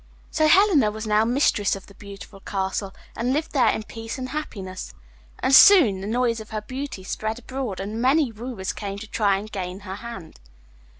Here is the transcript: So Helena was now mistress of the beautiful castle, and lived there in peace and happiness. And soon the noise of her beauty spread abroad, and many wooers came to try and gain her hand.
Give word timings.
So 0.31 0.47
Helena 0.47 0.89
was 0.89 1.05
now 1.05 1.23
mistress 1.25 1.75
of 1.75 1.85
the 1.85 1.93
beautiful 1.93 2.39
castle, 2.39 2.91
and 3.15 3.33
lived 3.33 3.51
there 3.51 3.69
in 3.69 3.83
peace 3.83 4.17
and 4.17 4.29
happiness. 4.29 4.95
And 5.37 5.53
soon 5.53 6.01
the 6.01 6.07
noise 6.07 6.39
of 6.39 6.49
her 6.49 6.61
beauty 6.63 7.03
spread 7.03 7.37
abroad, 7.37 7.79
and 7.79 8.01
many 8.01 8.31
wooers 8.31 8.73
came 8.73 8.97
to 8.97 9.07
try 9.07 9.37
and 9.37 9.51
gain 9.51 9.81
her 9.81 9.97
hand. 9.97 10.39